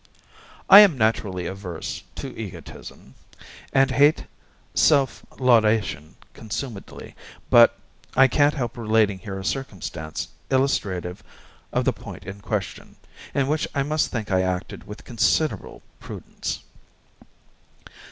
[0.67, 3.13] I am naturally averse to egotism,
[3.71, 4.25] and hate
[4.73, 7.15] selflaudation consumedly;
[7.51, 7.77] but
[8.15, 11.21] I can't help relating here a circumstance illustrative
[11.71, 12.95] of the point in question,
[13.35, 16.61] in which I must think I acted with considerable prudence.